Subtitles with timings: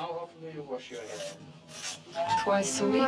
[0.00, 1.36] How often do you wash your hair?
[2.42, 3.02] Twice a week.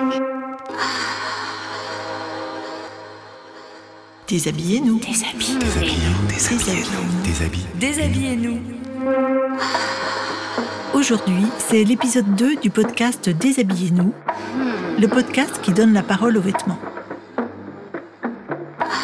[4.28, 4.98] Déshabillez-nous.
[4.98, 7.66] Déshabillez-nous, déshabillez-nous, déshabillez.
[7.76, 8.60] Déshabillez-nous.
[10.92, 14.12] Aujourd'hui, c'est l'épisode 2 du podcast Déshabillez-nous,
[14.98, 16.78] le podcast qui donne la parole aux vêtements.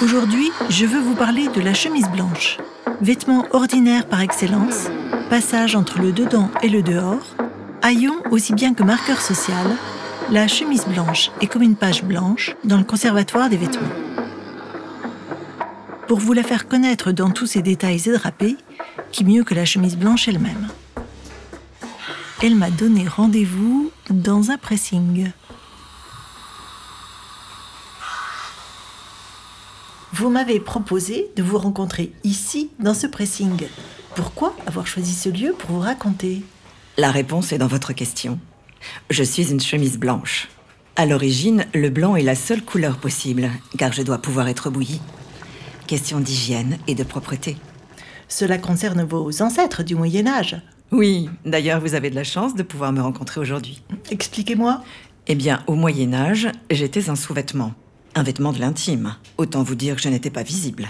[0.03, 2.59] Aujourd'hui, je veux vous parler de la chemise blanche,
[3.01, 4.91] vêtement ordinaire par excellence,
[5.31, 7.35] passage entre le dedans et le dehors,
[7.83, 9.67] haillon aussi bien que marqueur social,
[10.31, 13.89] la chemise blanche est comme une page blanche dans le conservatoire des vêtements.
[16.07, 18.57] Pour vous la faire connaître dans tous ses détails et drapés,
[19.13, 20.69] qui mieux que la chemise blanche elle-même
[22.43, 25.31] Elle m'a donné rendez-vous dans un pressing.
[30.13, 33.69] Vous m'avez proposé de vous rencontrer ici, dans ce pressing.
[34.17, 36.43] Pourquoi avoir choisi ce lieu pour vous raconter?
[36.99, 38.41] La réponse est dans votre question.
[39.09, 40.49] Je suis une chemise blanche.
[40.97, 45.01] À l'origine, le blanc est la seule couleur possible, car je dois pouvoir être bouillie.
[45.87, 47.57] Question d'hygiène et de propreté.
[48.27, 50.61] Cela concerne vos ancêtres du Moyen Âge.
[50.91, 53.81] Oui, d'ailleurs, vous avez de la chance de pouvoir me rencontrer aujourd'hui.
[54.11, 54.83] Expliquez-moi.
[55.29, 57.75] Eh bien, au Moyen Âge, j'étais un sous-vêtement.
[58.17, 59.15] Un vêtement de l'intime.
[59.37, 60.89] Autant vous dire que je n'étais pas visible.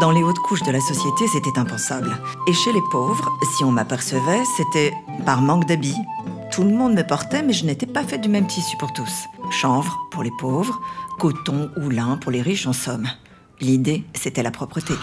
[0.00, 2.16] Dans les hautes couches de la société, c'était impensable.
[2.46, 4.94] Et chez les pauvres, si on m'apercevait, c'était
[5.26, 5.98] par manque d'habits.
[6.52, 9.26] Tout le monde me portait, mais je n'étais pas fait du même tissu pour tous.
[9.50, 10.80] Chanvre pour les pauvres,
[11.18, 13.08] coton ou lin pour les riches en somme.
[13.60, 14.94] L'idée, c'était la propreté.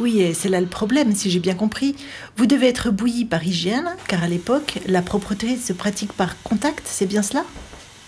[0.00, 1.94] Oui, et c'est là le problème, si j'ai bien compris.
[2.38, 6.86] Vous devez être bouilli par hygiène, car à l'époque, la propreté se pratique par contact,
[6.86, 7.44] c'est bien cela?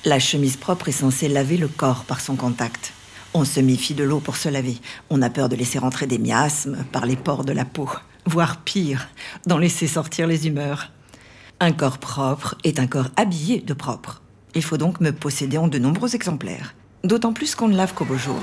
[0.06, 2.94] La chemise propre est censée laver le corps par son contact.
[3.36, 4.77] On se méfie de l'eau pour se laver.
[5.10, 7.91] On a peur de laisser rentrer des miasmes par les pores de la peau.
[8.26, 9.08] Voire pire,
[9.46, 10.92] d'en laisser sortir les humeurs.
[11.58, 14.22] Un corps propre est un corps habillé de propre.
[14.54, 16.74] Il faut donc me posséder en de nombreux exemplaires.
[17.02, 18.41] D'autant plus qu'on ne lave qu'au beau jour.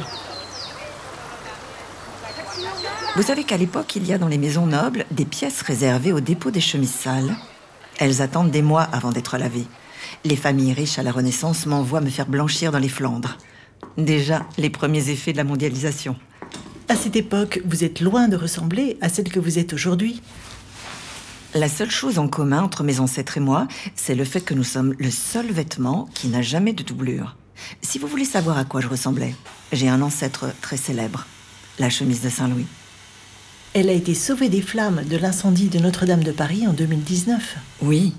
[3.16, 6.20] Vous savez qu'à l'époque, il y a dans les maisons nobles des pièces réservées au
[6.20, 7.36] dépôt des chemises sales.
[7.98, 9.68] Elles attendent des mois avant d'être lavées.
[10.26, 13.38] Les familles riches à la Renaissance m'envoient me faire blanchir dans les Flandres.
[13.98, 16.16] Déjà, les premiers effets de la mondialisation.
[16.88, 20.22] À cette époque, vous êtes loin de ressembler à celle que vous êtes aujourd'hui.
[21.54, 24.64] La seule chose en commun entre mes ancêtres et moi, c'est le fait que nous
[24.64, 27.36] sommes le seul vêtement qui n'a jamais de doublure.
[27.82, 29.36] Si vous voulez savoir à quoi je ressemblais,
[29.72, 31.28] j'ai un ancêtre très célèbre,
[31.80, 32.68] la chemise de Saint-Louis.
[33.74, 37.56] Elle a été sauvée des flammes de l'incendie de Notre-Dame de Paris en 2019.
[37.82, 38.14] Oui,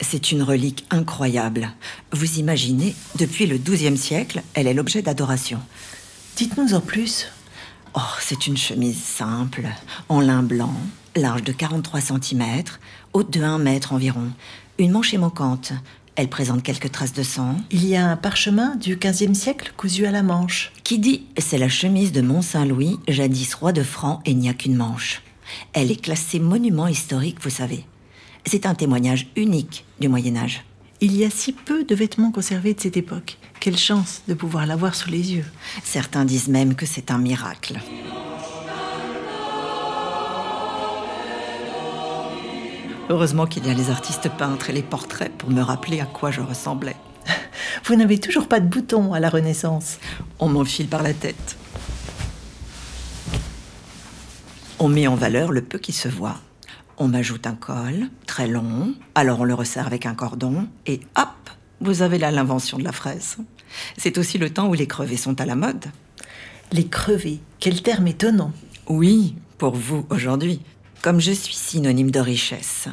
[0.00, 1.70] c'est une relique incroyable.
[2.12, 5.60] Vous imaginez, depuis le XIIe siècle, elle est l'objet d'adoration.
[6.36, 7.28] Dites-nous en plus.
[7.96, 9.68] Oh, c'est une chemise simple,
[10.08, 10.74] en lin blanc,
[11.14, 12.44] large de 43 cm,
[13.12, 14.32] haute de 1 mètre environ.
[14.78, 15.72] Une manche est manquante.
[16.16, 17.56] Elle présente quelques traces de sang.
[17.70, 20.72] Il y a un parchemin du XVe siècle cousu à la manche.
[20.82, 24.54] Qui dit c'est la chemise de Mont-Saint-Louis, jadis roi de France, et il n'y a
[24.54, 25.22] qu'une manche.
[25.72, 27.84] Elle est classée monument historique, vous savez.
[28.46, 30.64] C'est un témoignage unique du Moyen Âge.
[31.00, 33.38] Il y a si peu de vêtements conservés de cette époque.
[33.58, 35.46] Quelle chance de pouvoir l'avoir sous les yeux.
[35.82, 37.78] Certains disent même que c'est un miracle.
[43.08, 46.30] Heureusement qu'il y a les artistes peintres et les portraits pour me rappeler à quoi
[46.30, 46.96] je ressemblais.
[47.84, 49.98] Vous n'avez toujours pas de boutons à la Renaissance.
[50.38, 51.56] On m'enfile par la tête.
[54.78, 56.36] On met en valeur le peu qui se voit.
[56.96, 61.50] On m'ajoute un col, très long, alors on le resserre avec un cordon, et hop,
[61.80, 63.38] vous avez là l'invention de la fraise.
[63.96, 65.86] C'est aussi le temps où les crevés sont à la mode.
[66.70, 68.52] Les crevés, quel terme étonnant.
[68.88, 70.60] Oui, pour vous aujourd'hui,
[71.02, 72.86] comme je suis synonyme de richesse.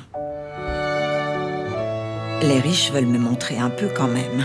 [2.42, 4.44] Les riches veulent me montrer un peu quand même.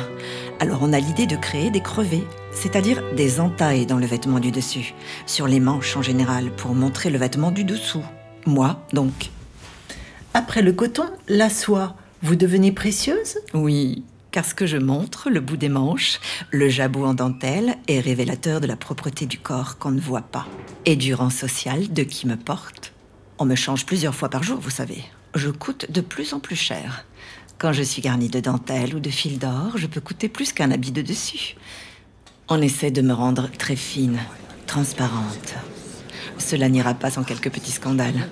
[0.61, 4.51] Alors on a l'idée de créer des crevés, c'est-à-dire des entailles dans le vêtement du
[4.51, 4.95] dessus,
[5.25, 8.05] sur les manches en général, pour montrer le vêtement du dessous.
[8.45, 9.31] Moi, donc.
[10.39, 13.39] Après le coton, la soie, vous devenez précieuse?
[13.55, 18.01] Oui, car ce que je montre, le bout des manches, le jabot en dentelle, est
[18.01, 20.47] révélateur de la propreté du corps qu'on ne voit pas.
[20.85, 22.93] Et du rang social de qui me porte.
[23.39, 25.03] On me change plusieurs fois par jour, vous savez.
[25.35, 27.07] Je coûte de plus en plus cher.
[27.57, 30.71] Quand je suis garnie de dentelle ou de fil d'or, je peux coûter plus qu'un
[30.71, 31.57] habit de dessus.
[32.51, 34.19] On essaie de me rendre très fine,
[34.67, 35.55] transparente.
[36.37, 38.29] Cela n'ira pas sans quelques petits scandales.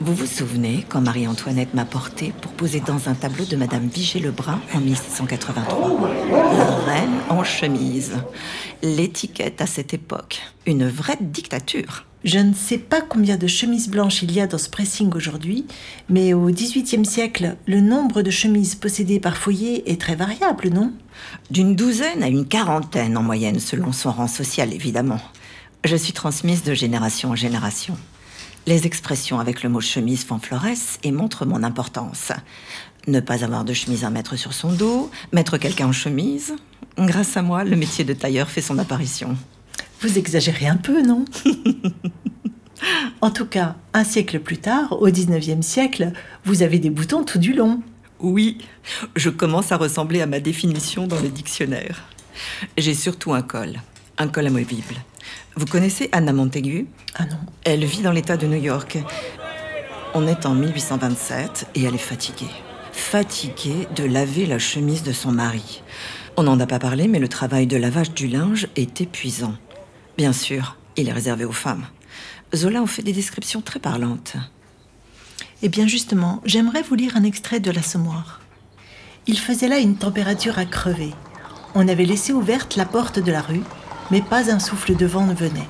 [0.00, 4.60] Vous vous souvenez quand Marie-Antoinette m'a portée pour poser dans un tableau de Madame Vigée-Lebrun
[4.72, 6.10] en 1783
[6.56, 8.12] La reine en chemise.
[8.80, 12.04] L'étiquette à cette époque, une vraie dictature.
[12.22, 15.66] Je ne sais pas combien de chemises blanches il y a dans ce pressing aujourd'hui,
[16.08, 20.92] mais au XVIIIe siècle, le nombre de chemises possédées par foyer est très variable, non?
[21.50, 25.20] D'une douzaine à une quarantaine en moyenne, selon son rang social, évidemment.
[25.84, 27.96] Je suis transmise de génération en génération.
[28.68, 32.32] Les expressions avec le mot chemise font florès et montrent mon importance.
[33.06, 36.54] Ne pas avoir de chemise à mettre sur son dos, mettre quelqu'un en chemise.
[36.98, 39.38] Grâce à moi, le métier de tailleur fait son apparition.
[40.02, 41.24] Vous exagérez un peu, non?
[43.22, 46.12] En tout cas, un siècle plus tard, au XIXe siècle,
[46.44, 47.82] vous avez des boutons tout du long.
[48.20, 48.58] Oui,
[49.16, 52.04] je commence à ressembler à ma définition dans le dictionnaire.
[52.76, 53.80] J'ai surtout un col,
[54.18, 54.94] un col amovible.
[55.56, 57.38] Vous connaissez Anna Montaigu Ah non.
[57.64, 58.98] Elle vit dans l'État de New York.
[60.14, 62.50] On est en 1827 et elle est fatiguée.
[62.92, 65.82] Fatiguée de laver la chemise de son mari.
[66.36, 69.54] On n'en a pas parlé, mais le travail de lavage du linge est épuisant.
[70.16, 71.86] Bien sûr, il est réservé aux femmes.
[72.54, 74.36] Zola en fait des descriptions très parlantes.
[75.62, 78.40] Eh bien justement, j'aimerais vous lire un extrait de l'Assommoir.
[79.26, 81.12] Il faisait là une température à crever.
[81.74, 83.62] On avait laissé ouverte la porte de la rue,
[84.10, 85.68] mais pas un souffle de vent ne venait.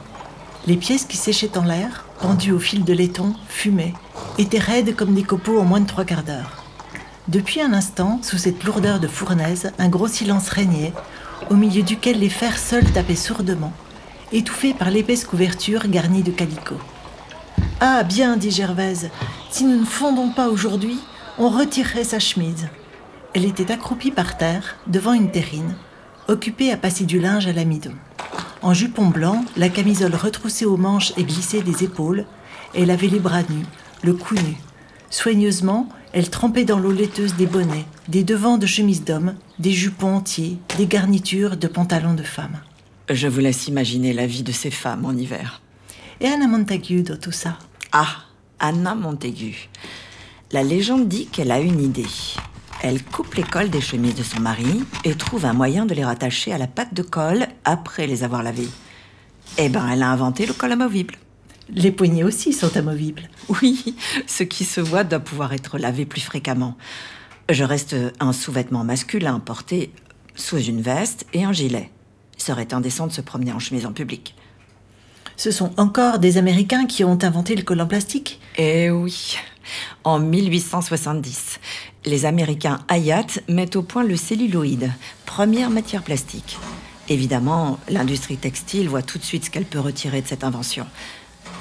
[0.66, 3.94] Les pièces qui séchaient en l'air, pendues au fil de laiton, fumaient,
[4.38, 6.64] étaient raides comme des copeaux en moins de trois quarts d'heure.
[7.28, 10.92] Depuis un instant, sous cette lourdeur de fournaise, un gros silence régnait,
[11.50, 13.72] au milieu duquel les fers seuls tapaient sourdement,
[14.32, 16.80] étouffés par l'épaisse couverture garnie de calicot.
[17.80, 19.10] Ah bien, dit Gervaise,
[19.50, 20.98] si nous ne fondons pas aujourd'hui,
[21.38, 22.68] on retirerait sa chemise.
[23.34, 25.76] Elle était accroupie par terre, devant une terrine,
[26.28, 27.94] occupée à passer du linge à l'amidon.
[28.60, 32.26] En jupon blanc, la camisole retroussée aux manches et glissée des épaules,
[32.74, 33.64] elle avait les bras nus,
[34.02, 34.56] le cou nu.
[35.10, 40.16] Soigneusement, elle trempait dans l'eau laiteuse des bonnets, des devants de chemises d'homme, des jupons
[40.16, 42.60] entiers, des garnitures de pantalons de femmes.
[43.08, 45.62] Je vous laisse imaginer la vie de ces femmes en hiver.
[46.20, 47.58] Et Anna Montagu dans tout ça?
[47.92, 48.24] Ah,
[48.58, 49.68] Anna Montaigu.
[50.50, 52.06] La légende dit qu'elle a une idée.
[52.82, 56.04] Elle coupe les cols des chemises de son mari et trouve un moyen de les
[56.04, 58.68] rattacher à la patte de colle après les avoir lavées.
[59.56, 61.14] Eh ben, elle a inventé le col amovible.
[61.70, 63.28] Les poignets aussi sont amovibles.
[63.60, 63.96] Oui,
[64.26, 66.76] ce qui se voit doit pouvoir être lavé plus fréquemment.
[67.50, 69.92] Je reste un sous-vêtement masculin porté
[70.34, 71.90] sous une veste et un gilet.
[72.36, 74.34] Il serait indécent de se promener en chemise en public.
[75.36, 78.40] Ce sont encore des Américains qui ont inventé le col en plastique?
[78.56, 79.36] Eh oui.
[80.04, 81.60] En 1870,
[82.04, 84.90] les Américains Hayat mettent au point le celluloïd,
[85.26, 86.58] première matière plastique.
[87.08, 90.86] Évidemment, l'industrie textile voit tout de suite ce qu'elle peut retirer de cette invention.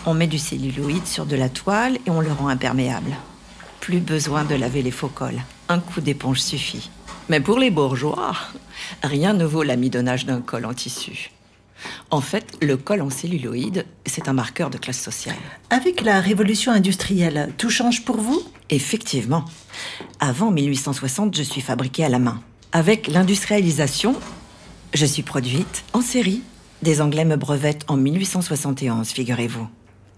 [0.05, 3.15] On met du celluloïd sur de la toile et on le rend imperméable.
[3.79, 5.41] Plus besoin de laver les faux cols.
[5.69, 6.89] Un coup d'éponge suffit.
[7.29, 8.33] Mais pour les bourgeois,
[9.03, 11.31] rien ne vaut l'amidonnage d'un col en tissu.
[12.09, 15.35] En fait, le col en celluloïd, c'est un marqueur de classe sociale.
[15.69, 18.41] Avec la révolution industrielle, tout change pour vous?
[18.69, 19.45] Effectivement.
[20.19, 22.41] Avant 1860, je suis fabriquée à la main.
[22.71, 24.15] Avec l'industrialisation,
[24.93, 26.41] je suis produite en série.
[26.81, 29.67] Des Anglais me brevettent en 1871, figurez-vous.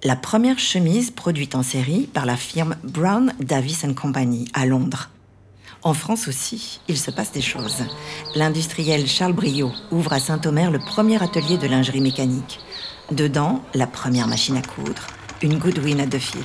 [0.04, 5.10] La première chemise produite en série par la firme Brown Davis Company à Londres.
[5.82, 7.84] En France aussi, il se passe des choses.
[8.36, 12.60] L'industriel Charles Briot ouvre à Saint-Omer le premier atelier de lingerie mécanique.
[13.12, 15.08] Dedans, la première machine à coudre,
[15.42, 16.44] une Goodwin à deux fils.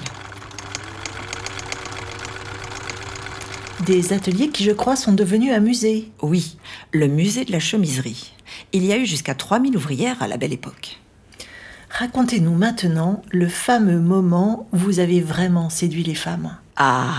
[3.84, 6.10] Des ateliers qui, je crois, sont devenus un musée.
[6.22, 6.56] Oui,
[6.92, 8.32] le musée de la chemiserie.
[8.72, 11.00] Il y a eu jusqu'à 3000 ouvrières à la belle époque.
[11.90, 16.56] Racontez-nous maintenant le fameux moment où vous avez vraiment séduit les femmes.
[16.76, 17.14] Ah,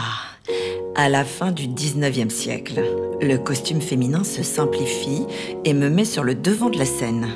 [0.95, 2.81] à la fin du 19e siècle,
[3.21, 5.25] le costume féminin se simplifie
[5.65, 7.27] et me met sur le devant de la scène.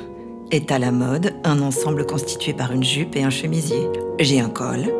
[0.50, 3.86] Est à la mode un ensemble constitué par une jupe et un chemisier.
[4.18, 4.92] J'ai un col.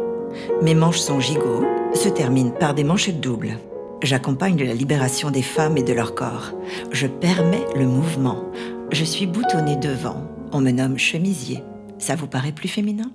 [0.62, 1.64] Mes manches sont gigots,
[1.94, 3.58] se terminent par des manchettes doubles.
[4.02, 6.52] J'accompagne la libération des femmes et de leur corps.
[6.92, 8.44] Je permets le mouvement.
[8.92, 10.22] Je suis boutonnée devant.
[10.52, 11.62] On me nomme chemisier.
[11.98, 13.10] Ça vous paraît plus féminin?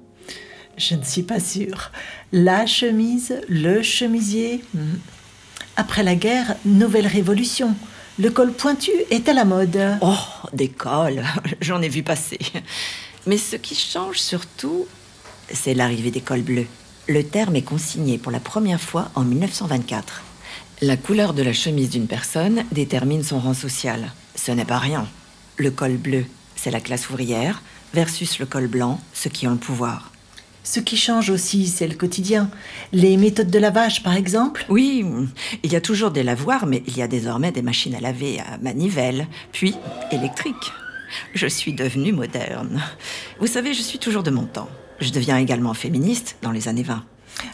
[0.77, 1.91] Je ne suis pas sûre.
[2.33, 4.61] La chemise, le chemisier.
[4.73, 4.95] hmm.
[5.77, 7.75] Après la guerre, nouvelle révolution.
[8.17, 9.77] Le col pointu est à la mode.
[10.01, 10.15] Oh,
[10.53, 11.21] des cols,
[11.61, 12.39] j'en ai vu passer.
[13.27, 14.87] Mais ce qui change surtout,
[15.51, 16.67] c'est l'arrivée des cols bleus.
[17.07, 20.23] Le terme est consigné pour la première fois en 1924.
[20.81, 24.11] La couleur de la chemise d'une personne détermine son rang social.
[24.35, 25.07] Ce n'est pas rien.
[25.57, 27.61] Le col bleu, c'est la classe ouvrière,
[27.93, 30.11] versus le col blanc, ceux qui ont le pouvoir.
[30.65, 32.49] Ce qui change aussi, c'est le quotidien.
[32.91, 34.65] Les méthodes de lavage, par exemple.
[34.67, 35.05] Oui,
[35.61, 38.39] il y a toujours des lavoirs, mais il y a désormais des machines à laver
[38.39, 39.75] à manivelle, puis
[40.11, 40.73] électriques.
[41.35, 42.81] Je suis devenue moderne.
[43.39, 44.67] Vous savez, je suis toujours de mon temps.
[44.99, 47.03] Je deviens également féministe dans les années 20.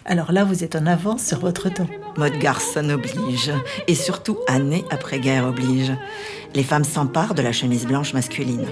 [0.06, 1.90] Alors là, vous êtes en avance sur votre temps.
[2.16, 3.52] Mode garçon oblige,
[3.88, 5.92] et surtout année après guerre oblige.
[6.56, 8.68] Les femmes s'emparent de la chemise blanche masculine.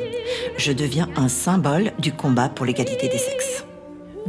[0.57, 3.65] Je deviens un symbole du combat pour l'égalité des sexes.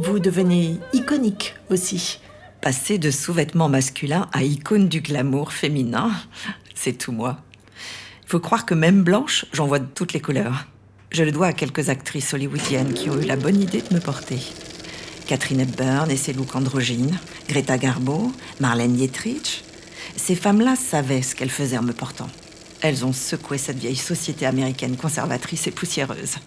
[0.03, 2.19] Vous devenez iconique aussi.
[2.59, 6.11] Passer de sous-vêtements masculins à icône du glamour féminin,
[6.73, 7.37] c'est tout moi.
[8.23, 10.65] Il faut croire que même blanche, j'en vois de toutes les couleurs.
[11.11, 13.99] Je le dois à quelques actrices hollywoodiennes qui ont eu la bonne idée de me
[13.99, 14.39] porter.
[15.27, 19.63] Catherine Hepburn et ses looks androgynes, Greta Garbo, Marlène Dietrich.
[20.15, 22.29] Ces femmes-là savaient ce qu'elles faisaient en me portant.
[22.81, 26.37] Elles ont secoué cette vieille société américaine conservatrice et poussiéreuse.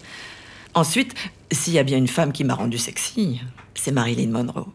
[0.75, 1.13] Ensuite,
[1.53, 3.39] s'il y a bien une femme qui m'a rendue sexy,
[3.75, 4.67] c'est Marilyn Monroe.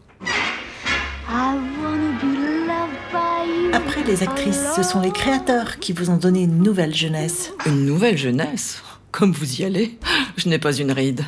[3.71, 7.53] Après les actrices, ce sont les créateurs qui vous ont donné une nouvelle jeunesse.
[7.67, 8.81] Une nouvelle jeunesse?
[9.11, 9.99] Comme vous y allez,
[10.37, 11.23] je n'ai pas une ride.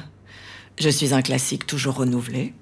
[0.80, 2.56] Je suis un classique toujours renouvelé.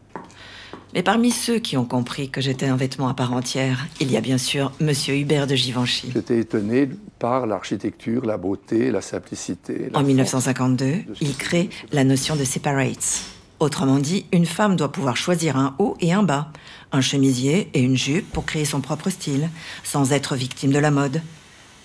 [0.93, 4.17] Mais parmi ceux qui ont compris que j'étais un vêtement à part entière, il y
[4.17, 6.12] a bien sûr Monsieur Hubert de Givenchy.
[6.13, 9.89] J'étais étonné par l'architecture, la beauté, la simplicité.
[9.91, 10.07] la En force.
[10.07, 13.24] 1952, il crée la notion de separates.
[13.60, 16.51] Autrement dit, une femme doit pouvoir choisir un haut et un bas,
[16.91, 19.50] un chemisier et une jupe pour créer son propre style,
[19.83, 21.21] sans être victime de la mode.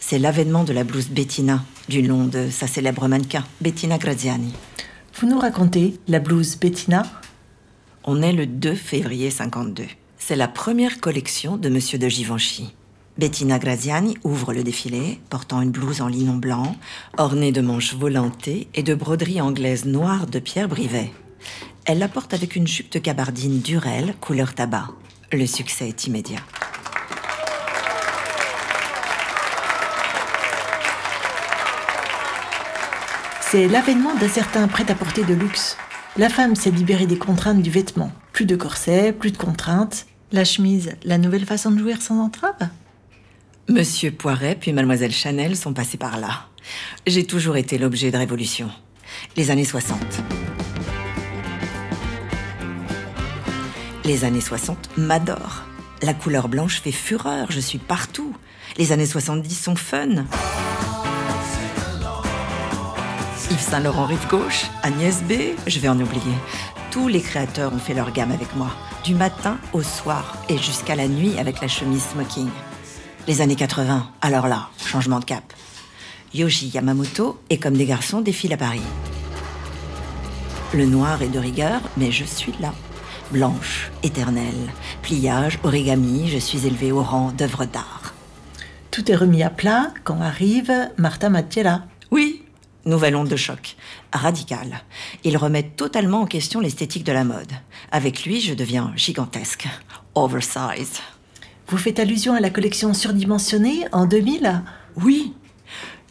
[0.00, 4.52] C'est l'avènement de la blouse Bettina, du nom de sa célèbre mannequin, Bettina Graziani.
[5.20, 7.04] Vous nous racontez la blouse Bettina
[8.08, 9.84] On est le 2 février 52.
[10.16, 12.72] C'est la première collection de Monsieur de Givenchy.
[13.18, 16.76] Bettina Graziani ouvre le défilé, portant une blouse en linon blanc,
[17.18, 21.10] ornée de manches volantées et de broderies anglaises noires de Pierre Brivet.
[21.84, 24.90] Elle la porte avec une jupe de gabardine Durel, couleur tabac.
[25.32, 26.38] Le succès est immédiat.
[33.40, 35.76] C'est l'avènement d'un certain prêt-à-porter de luxe.
[36.18, 38.10] La femme s'est libérée des contraintes du vêtement.
[38.32, 40.06] Plus de corset, plus de contraintes.
[40.32, 42.70] La chemise, la nouvelle façon de jouir sans entrave
[43.68, 46.46] Monsieur Poiret puis Mademoiselle Chanel sont passés par là.
[47.06, 48.70] J'ai toujours été l'objet de révolution.
[49.36, 49.98] Les années 60.
[54.06, 55.64] Les années 60 m'adorent.
[56.00, 58.34] La couleur blanche fait fureur, je suis partout.
[58.78, 60.24] Les années 70 sont fun.
[63.48, 66.34] Yves Saint Laurent rive gauche, Agnès B, je vais en oublier.
[66.90, 68.70] Tous les créateurs ont fait leur gamme avec moi,
[69.04, 72.48] du matin au soir et jusqu'à la nuit avec la chemise smoking.
[73.28, 75.44] Les années 80, alors là, changement de cap.
[76.34, 78.82] Yoshi Yamamoto et comme des garçons défile à Paris.
[80.74, 82.74] Le noir est de rigueur, mais je suis là.
[83.30, 84.72] Blanche, éternelle.
[85.02, 88.12] Pliage, origami, je suis élevée au rang d'œuvre d'art.
[88.90, 91.84] Tout est remis à plat quand arrive Martha Mattiella.
[92.86, 93.76] Nouvelle onde de choc.
[94.12, 94.84] Radical.
[95.24, 97.50] Il remet totalement en question l'esthétique de la mode.
[97.90, 99.66] Avec lui, je deviens gigantesque.
[100.14, 101.02] Oversized.
[101.66, 104.62] Vous faites allusion à la collection surdimensionnée en 2000
[105.02, 105.34] Oui.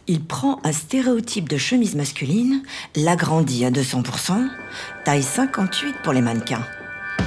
[0.08, 2.62] Il prend un stéréotype de chemise masculine,
[2.98, 4.50] l'agrandit à 200%,
[5.06, 6.68] taille 58 pour les mannequins.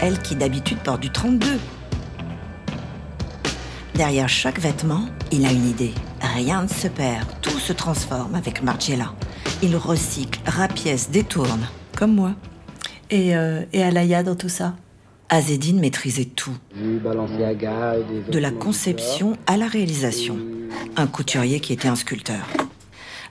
[0.02, 1.58] Elle qui d'habitude porte du 32.
[3.94, 5.94] Derrière chaque vêtement, il a une idée.
[6.20, 9.14] Rien ne se perd, tout se transforme avec Margiela.
[9.62, 12.34] Il recycle, rapièce, détourne, comme moi.
[13.10, 14.76] Et, euh, et Alaya dans tout ça
[15.30, 20.38] Azedine maîtrisait tout, Du Balenciaga, des de la conception à la réalisation.
[20.96, 22.46] Un couturier qui était un sculpteur.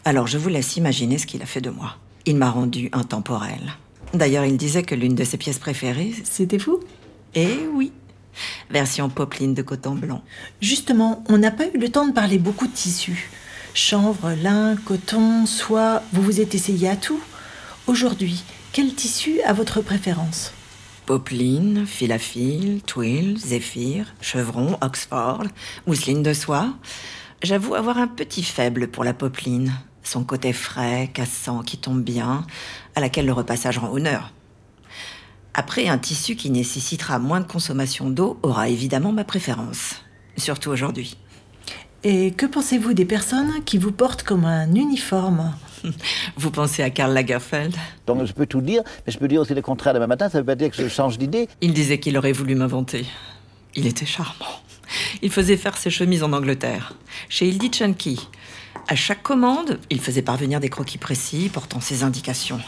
[0.05, 1.95] Alors je vous laisse imaginer ce qu'il a fait de moi.
[2.25, 3.73] Il m'a rendu intemporel.
[4.13, 6.79] D'ailleurs, il disait que l'une de ses pièces préférées, C'était vous
[7.35, 7.91] eh oui,
[8.69, 10.23] version popeline de coton blanc.
[10.61, 13.29] Justement, on n'a pas eu le temps de parler beaucoup de tissus.
[13.79, 17.21] Chanvre, lin, coton, soie, vous vous êtes essayé à tout.
[17.85, 18.43] Aujourd'hui,
[18.73, 20.51] quel tissu a votre préférence?
[21.05, 25.43] Popeline, fil à fil, twill, zéphyr, chevron, oxford,
[25.85, 26.73] mousseline de soie.
[27.43, 29.71] J'avoue avoir un petit faible pour la popeline.
[30.01, 32.47] Son côté frais, cassant, qui tombe bien,
[32.95, 34.33] à laquelle le repassage rend honneur.
[35.53, 39.97] Après, un tissu qui nécessitera moins de consommation d'eau aura évidemment ma préférence.
[40.35, 41.15] Surtout aujourd'hui.
[42.03, 45.53] Et que pensez-vous des personnes qui vous portent comme un uniforme
[46.37, 47.75] Vous pensez à Karl Lagerfeld
[48.05, 50.39] Donc je peux tout dire, mais je peux dire aussi le contraire demain matin, ça
[50.39, 51.47] veut pas dire que je change d'idée.
[51.61, 53.05] Il disait qu'il aurait voulu m'inventer.
[53.75, 54.61] Il était charmant.
[55.21, 56.93] Il faisait faire ses chemises en Angleterre,
[57.29, 58.27] chez Hildy Chunky.
[58.87, 62.61] À chaque commande, il faisait parvenir des croquis précis portant ses indications.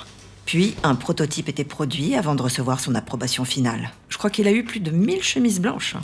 [0.46, 3.92] Puis, un prototype était produit avant de recevoir son approbation finale.
[4.10, 5.96] Je crois qu'il a eu plus de 1000 chemises blanches.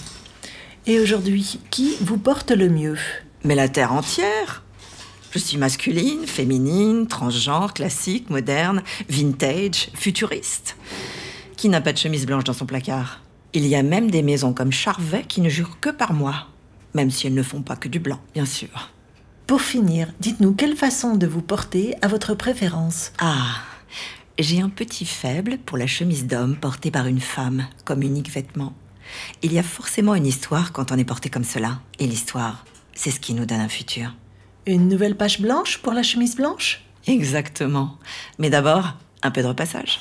[0.88, 2.98] Et aujourd'hui, qui vous porte le mieux?
[3.44, 4.64] Mais la terre entière
[5.32, 10.78] Je suis masculine, féminine, transgenre, classique, moderne, vintage, futuriste.
[11.58, 13.22] Qui n'a pas de chemise blanche dans son placard?
[13.54, 16.50] Il y a même des maisons comme Charvet qui ne jurent que par moi.
[16.94, 18.92] Même si elles ne font pas que du blanc, bien sûr.
[19.48, 23.12] Pour finir, dites-nous quelle façon de vous porter à votre préférence.
[23.18, 23.56] Ah,
[24.38, 28.76] j'ai un petit faible pour la chemise d'homme portée par une femme comme unique vêtement.
[29.42, 31.80] Il y a forcément une histoire quand on est porté comme cela.
[32.00, 34.14] Et l'histoire, c'est ce qui nous donne un futur.
[34.66, 36.82] Une nouvelle page blanche pour la chemise blanche?
[37.08, 37.98] Exactement.
[38.40, 40.00] Mais d'abord, un peu de repassage.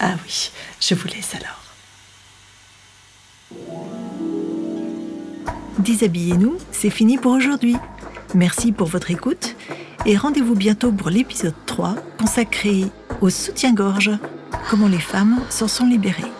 [0.00, 1.60] Ah oui, je vous laisse alors.
[5.78, 7.76] Déshabillez-nous, c'est fini pour aujourd'hui.
[8.34, 9.54] Merci pour votre écoute
[10.06, 12.84] et rendez-vous bientôt pour l'épisode 3 consacré
[13.20, 14.10] au soutien-gorge,
[14.68, 16.33] comment les femmes s'en sont libérées.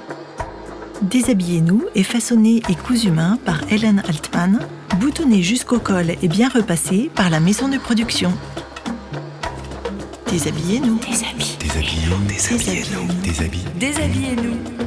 [1.04, 4.61] Déshabillez-nous est façonné et cousu main par Hélène Altman,
[4.99, 8.32] boutonné jusqu'au col et bien repassé par la maison de production.
[10.30, 10.99] Déshabillez-nous.
[10.99, 12.25] Déshabillez-nous.
[12.26, 13.08] Déshabillez-nous.
[13.23, 13.78] Déshabillez-nous.
[13.78, 14.84] Déshabillez-nous.